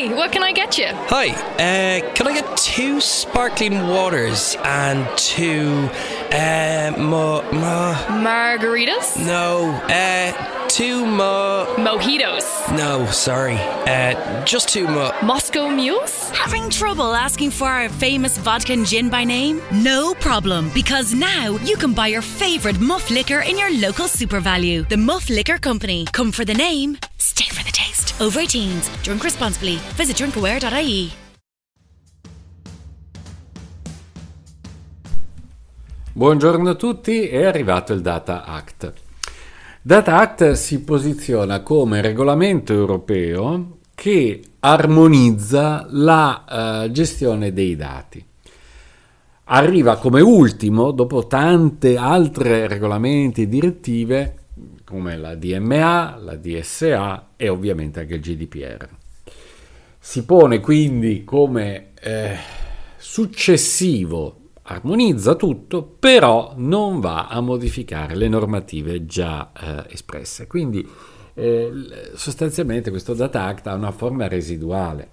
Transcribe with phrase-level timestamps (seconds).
[0.00, 0.86] Hi, what can I get you?
[1.08, 5.90] Hi, uh, can I get two sparkling waters and two,
[6.32, 9.18] uh, mo, mo, Margaritas?
[9.26, 12.46] no, uh, two mo, Mojitos?
[12.78, 15.12] no, sorry, uh, just two mo.
[15.22, 16.30] Moscow mules?
[16.30, 19.60] Having trouble asking for our famous vodka and gin by name?
[19.70, 24.40] No problem, because now you can buy your favourite Muff liquor in your local Super
[24.40, 24.82] Value.
[24.84, 26.06] The Muff Liquor Company.
[26.10, 27.59] Come for the name, stay for the taste.
[28.22, 29.02] Over 18s.
[29.02, 29.78] Drink responsibly.
[29.96, 31.08] Visit drinkaware.ie.
[36.12, 38.92] Buongiorno a tutti, è arrivato il Data Act.
[39.80, 46.44] Data Act si posiziona come regolamento europeo che armonizza la
[46.84, 48.22] eh, gestione dei dati.
[49.44, 54.39] Arriva come ultimo, dopo tante altre regolamenti e direttive,
[54.90, 58.88] come la DMA, la DSA e ovviamente anche il GDPR.
[60.00, 62.36] Si pone quindi come eh,
[62.96, 70.48] successivo armonizza tutto, però non va a modificare le normative già eh, espresse.
[70.48, 70.86] Quindi
[71.34, 71.70] eh,
[72.14, 75.08] sostanzialmente questo Data Act ha una forma residuale.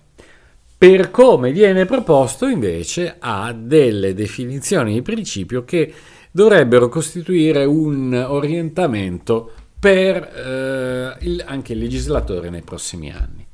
[0.76, 5.94] Per come viene proposto invece ha delle definizioni di principio che
[6.32, 13.46] dovrebbero costituire un orientamento per eh, il, anche il legislatore nei prossimi anni.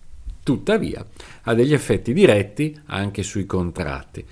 [0.43, 1.05] Tuttavia
[1.43, 4.25] ha degli effetti diretti anche sui contratti.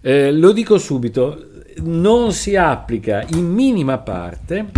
[0.00, 1.48] Eh, lo dico subito,
[1.82, 4.70] non si applica in minima parte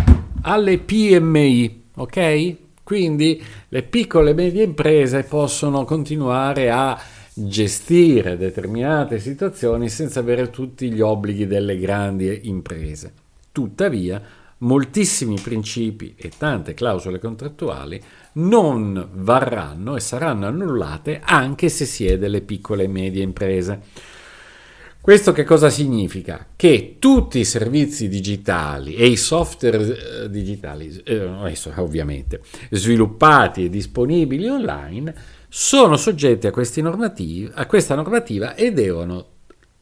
[0.43, 2.57] alle PMI, ok?
[2.83, 6.99] Quindi le piccole e medie imprese possono continuare a
[7.35, 13.13] gestire determinate situazioni senza avere tutti gli obblighi delle grandi imprese.
[13.53, 14.21] Tuttavia,
[14.59, 18.01] moltissimi principi e tante clausole contrattuali
[18.35, 23.81] non varranno e saranno annullate anche se si è delle piccole e medie imprese.
[25.01, 26.49] Questo che cosa significa?
[26.55, 31.25] Che tutti i servizi digitali e i software eh, digitali, eh,
[31.77, 35.15] ovviamente, sviluppati e disponibili online,
[35.49, 39.27] sono soggetti a, a questa normativa e devono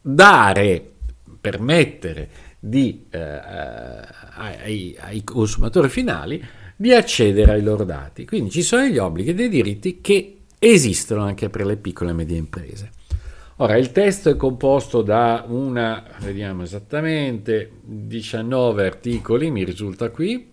[0.00, 0.92] dare,
[1.40, 2.28] permettere
[2.58, 6.44] di, eh, ai, ai consumatori finali
[6.76, 8.24] di accedere ai loro dati.
[8.24, 12.14] Quindi ci sono gli obblighi e dei diritti che esistono anche per le piccole e
[12.14, 12.90] medie imprese.
[13.58, 20.52] Ora, il testo è composto da una, vediamo esattamente, 19 articoli, mi risulta qui,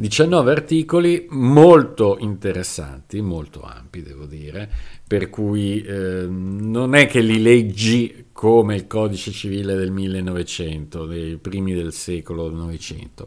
[0.00, 4.70] 19 articoli molto interessanti, molto ampi devo dire,
[5.04, 11.36] per cui eh, non è che li leggi come il codice civile del 1900, dei
[11.38, 13.26] primi del secolo 900.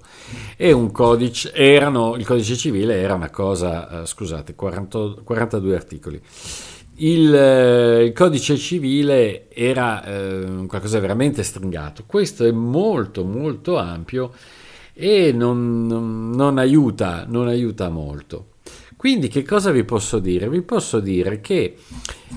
[0.56, 6.22] È un codice, erano, il codice civile era una cosa, eh, scusate, 40, 42 articoli.
[6.96, 14.32] Il, eh, il, codice civile era eh, qualcosa veramente stringato, questo è molto molto ampio
[14.94, 18.48] e non, non, non, aiuta, non aiuta molto.
[18.96, 20.48] Quindi che cosa vi posso dire?
[20.48, 21.76] Vi posso dire che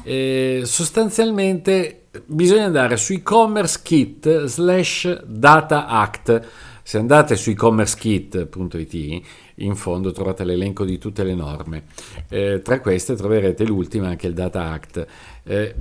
[0.03, 6.49] eh, sostanzialmente bisogna andare su e-commerce kit slash data act.
[6.83, 9.23] Se andate su e-commerce-kit.it
[9.57, 11.85] in fondo trovate l'elenco di tutte le norme.
[12.29, 15.07] Eh, tra queste troverete l'ultima, anche il Data Act.
[15.45, 15.75] Eh,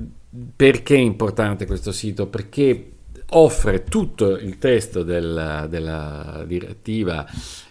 [0.56, 2.28] perché è importante questo sito?
[2.28, 2.92] Perché
[3.36, 7.26] offre tutto il testo della, della direttiva,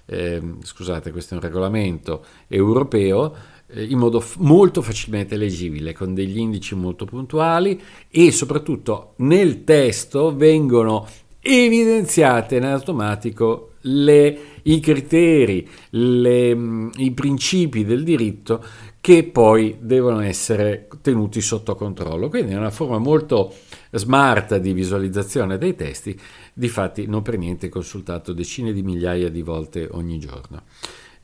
[0.07, 3.35] eh, scusate, questo è un regolamento europeo,
[3.69, 9.65] eh, in modo f- molto facilmente leggibile, con degli indici molto puntuali e soprattutto nel
[9.65, 11.07] testo vengono
[11.41, 18.65] evidenziate in automatico le, i criteri, le, i principi del diritto
[19.01, 22.29] che poi devono essere tenuti sotto controllo.
[22.29, 23.53] Quindi è una forma molto
[23.93, 26.19] smart di visualizzazione dei testi,
[26.53, 30.63] difatti non per niente consultato decine di migliaia di volte ogni giorno.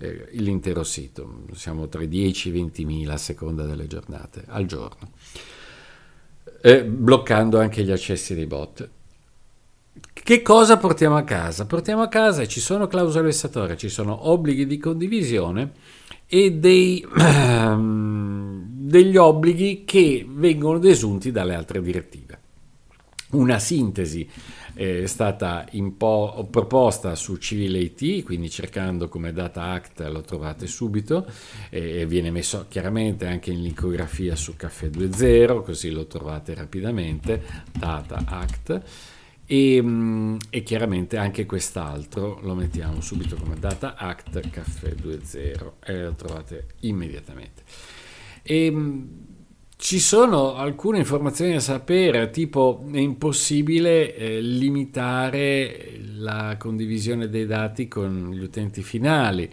[0.00, 4.44] Eh, l'intero sito, siamo tra i 10 e i 20 mila a seconda delle giornate
[4.46, 5.10] al giorno,
[6.62, 8.88] eh, bloccando anche gli accessi dei bot.
[10.12, 11.66] Che cosa portiamo a casa?
[11.66, 15.72] Portiamo a casa ci sono clausole vessatorie, ci sono obblighi di condivisione
[16.26, 17.02] e dei,
[17.78, 22.27] degli obblighi che vengono desunti dalle altre direttive.
[23.30, 24.26] Una sintesi
[24.72, 25.66] è stata
[25.98, 31.26] po' proposta su Civile IT, quindi cercando come Data Act lo trovate subito
[31.68, 38.24] e viene messo chiaramente anche in linkografia su Caffè 2.0, così lo trovate rapidamente, Data
[38.24, 38.82] Act.
[39.44, 46.02] E, mm, e, chiaramente anche quest'altro lo mettiamo subito come Data Act Caffè 2.0 e
[46.02, 47.62] lo trovate immediatamente.
[48.42, 49.06] E, mm,
[49.80, 57.86] ci sono alcune informazioni da sapere, tipo è impossibile eh, limitare la condivisione dei dati
[57.86, 59.48] con gli utenti finali,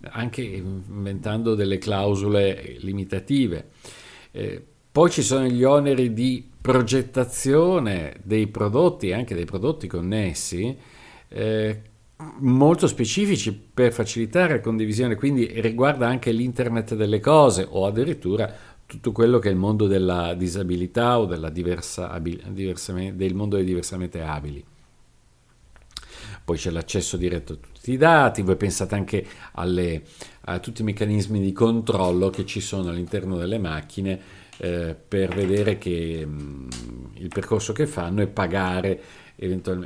[0.00, 3.68] anche inventando delle clausole limitative.
[4.32, 4.60] Eh,
[4.90, 10.76] poi ci sono gli oneri di progettazione dei prodotti, anche dei prodotti connessi,
[11.28, 11.82] eh,
[12.40, 18.52] molto specifici per facilitare la condivisione, quindi riguarda anche l'internet delle cose o addirittura
[18.88, 24.22] tutto quello che è il mondo della disabilità o della diversa, del mondo dei diversamente
[24.22, 24.64] abili.
[26.42, 30.04] Poi c'è l'accesso diretto a tutti i dati, voi pensate anche alle,
[30.40, 34.18] a tutti i meccanismi di controllo che ci sono all'interno delle macchine
[34.56, 36.68] eh, per vedere che mh, mm,
[37.16, 39.00] il percorso che fanno e pagare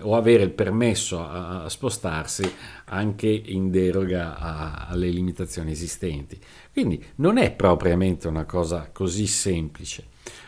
[0.01, 2.51] o avere il permesso a, a spostarsi
[2.87, 6.39] anche in deroga a, alle limitazioni esistenti.
[6.73, 10.05] Quindi non è propriamente una cosa così semplice.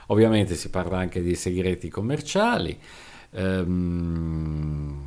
[0.09, 2.79] Ovviamente si parla anche di segreti commerciali,
[3.31, 4.99] ehm,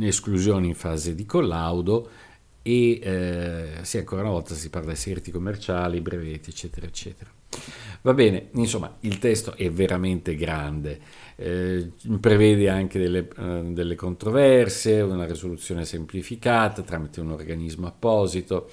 [0.00, 2.08] esclusioni in fase di collaudo
[2.62, 7.30] e eh, sì, ancora una volta si parla di segreti commerciali, brevetti, eccetera, eccetera.
[8.04, 10.98] Va bene, insomma, il testo è veramente grande,
[11.36, 18.70] eh, prevede anche delle, eh, delle, controversie, una risoluzione semplificata tramite un organismo apposito,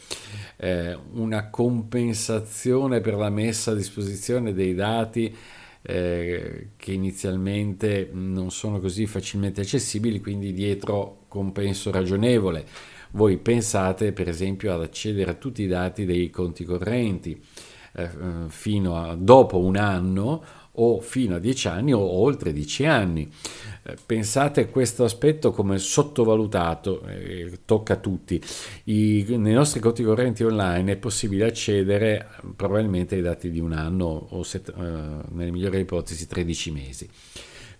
[0.57, 5.35] eh, una compensazione per la messa a disposizione dei dati
[5.83, 12.65] eh, che inizialmente non sono così facilmente accessibili, quindi dietro compenso ragionevole.
[13.11, 17.39] Voi pensate per esempio ad accedere a tutti i dati dei conti correnti
[17.95, 18.09] eh,
[18.47, 20.43] fino a dopo un anno
[20.81, 23.29] o fino a dieci anni o oltre dieci anni.
[23.83, 28.41] Eh, pensate a questo aspetto come sottovalutato, eh, tocca a tutti.
[28.85, 34.27] I, nei nostri conti correnti online è possibile accedere probabilmente ai dati di un anno
[34.29, 34.73] o, set, eh,
[35.31, 37.09] nelle migliori ipotesi, 13 mesi.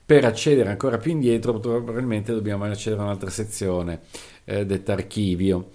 [0.06, 4.02] Per accedere ancora più indietro probabilmente dobbiamo accedere a un'altra sezione
[4.44, 5.70] eh, detta archivio.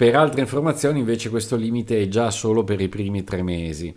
[0.00, 3.94] Per altre informazioni invece questo limite è già solo per i primi tre mesi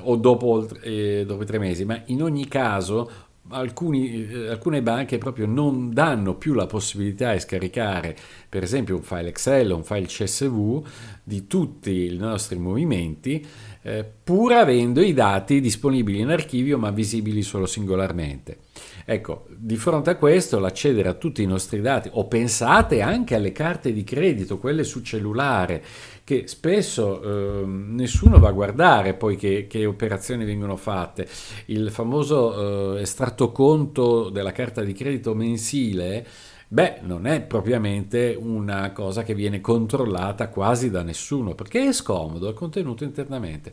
[0.00, 3.10] o dopo, eh, dopo tre mesi, ma in ogni caso
[3.50, 8.16] alcuni, eh, alcune banche proprio non danno più la possibilità di scaricare
[8.48, 10.86] per esempio un file Excel o un file CSV
[11.22, 13.46] di tutti i nostri movimenti
[13.82, 18.58] eh, pur avendo i dati disponibili in archivio ma visibili solo singolarmente.
[19.04, 23.52] Ecco, di fronte a questo l'accedere a tutti i nostri dati o pensate anche alle
[23.52, 25.82] carte di credito, quelle su cellulare,
[26.28, 31.26] che spesso eh, nessuno va a guardare poi che, che, operazioni vengono fatte.
[31.66, 36.26] Il famoso eh, estratto conto della carta di credito mensile
[36.70, 42.50] Beh, non è propriamente una cosa che viene controllata quasi da nessuno, perché è scomodo,
[42.50, 43.72] è contenuto internamente.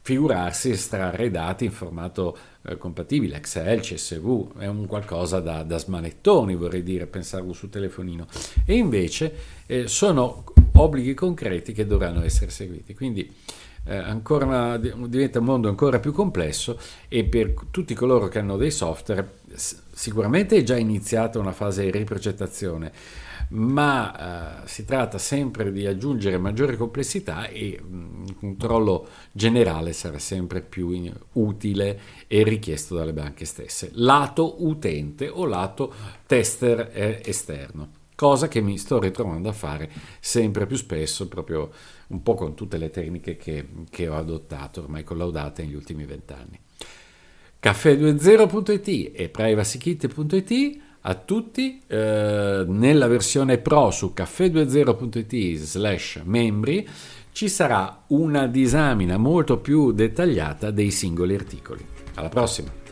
[0.00, 5.78] Figurarsi estrarre i dati in formato eh, compatibile, Excel, CSV, è un qualcosa da, da,
[5.78, 8.26] smanettoni, vorrei dire, pensarlo sul telefonino.
[8.64, 9.32] E invece
[9.66, 10.42] eh, sono
[10.74, 12.94] obblighi concreti che dovranno essere seguiti.
[12.94, 13.32] Quindi
[13.86, 16.78] eh, una, diventa un mondo ancora più complesso
[17.08, 21.90] e per tutti coloro che hanno dei software sicuramente è già iniziata una fase di
[21.90, 22.92] riprogettazione,
[23.50, 30.18] ma eh, si tratta sempre di aggiungere maggiore complessità e mm, il controllo generale sarà
[30.18, 35.92] sempre più in, utile e richiesto dalle banche stesse, lato utente o lato
[36.26, 39.90] tester eh, esterno cosa che mi sto ritrovando a fare
[40.20, 41.70] sempre più spesso, proprio
[42.08, 46.58] un po' con tutte le tecniche che, che ho adottato, ormai collaudate negli ultimi vent'anni.
[47.62, 56.88] Caffè20.it e privacykit.it a tutti eh, nella versione pro su caffè20.it slash membri
[57.32, 61.84] ci sarà una disamina molto più dettagliata dei singoli articoli.
[62.14, 62.83] Alla prossima!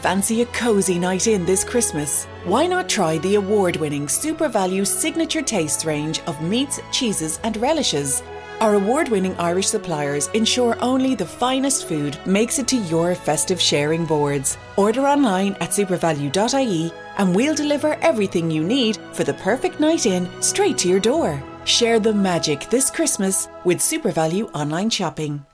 [0.00, 2.24] Fancy a cozy night in this Christmas?
[2.44, 7.54] Why not try the award winning Super Value Signature Tastes range of meats, cheeses, and
[7.58, 8.22] relishes?
[8.62, 13.60] Our award winning Irish suppliers ensure only the finest food makes it to your festive
[13.60, 14.56] sharing boards.
[14.78, 20.30] Order online at supervalue.ie and we'll deliver everything you need for the perfect night in
[20.40, 21.42] straight to your door.
[21.66, 25.44] Share the magic this Christmas with Supervalue online shopping.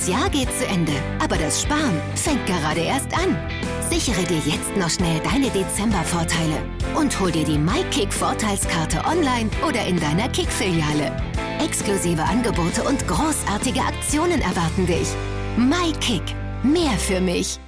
[0.00, 3.36] Das Jahr geht zu Ende, aber das Sparen fängt gerade erst an.
[3.90, 6.62] Sichere dir jetzt noch schnell deine Dezember-Vorteile
[6.98, 11.14] und hol dir die MyKick-Vorteilskarte online oder in deiner Kick-Filiale.
[11.62, 15.08] Exklusive Angebote und großartige Aktionen erwarten dich.
[15.58, 17.60] MyKick Mehr für mich.